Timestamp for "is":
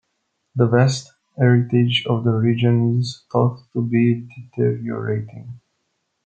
3.01-3.23